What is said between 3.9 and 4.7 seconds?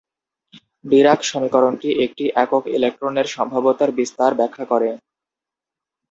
বিস্তার ব্যাখ্যা